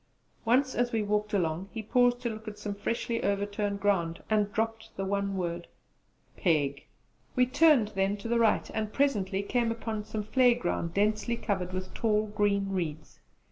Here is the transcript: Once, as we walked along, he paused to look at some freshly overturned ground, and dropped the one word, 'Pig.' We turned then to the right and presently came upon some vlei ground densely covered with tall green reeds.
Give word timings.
Once, 0.45 0.73
as 0.73 0.91
we 0.91 1.03
walked 1.03 1.31
along, 1.31 1.69
he 1.71 1.83
paused 1.83 2.19
to 2.19 2.27
look 2.31 2.47
at 2.47 2.57
some 2.57 2.73
freshly 2.73 3.23
overturned 3.23 3.79
ground, 3.79 4.23
and 4.31 4.51
dropped 4.51 4.89
the 4.97 5.05
one 5.05 5.37
word, 5.37 5.67
'Pig.' 6.37 6.85
We 7.35 7.45
turned 7.45 7.89
then 7.89 8.17
to 8.17 8.27
the 8.27 8.39
right 8.39 8.67
and 8.73 8.91
presently 8.91 9.43
came 9.43 9.69
upon 9.71 10.03
some 10.03 10.23
vlei 10.23 10.59
ground 10.59 10.95
densely 10.95 11.37
covered 11.37 11.71
with 11.71 11.93
tall 11.93 12.25
green 12.25 12.69
reeds. 12.71 13.19